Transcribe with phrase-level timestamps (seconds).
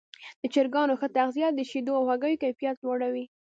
[0.41, 3.25] د چرګانو ښه تغذیه د شیدو او هګیو کیفیت لوړوي.